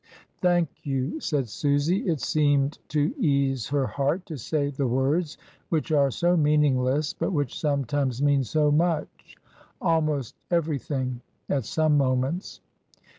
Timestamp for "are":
5.91-6.09